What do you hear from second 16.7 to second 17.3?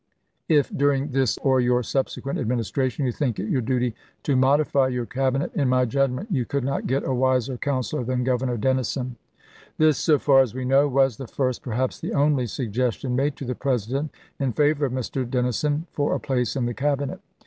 Cabinet.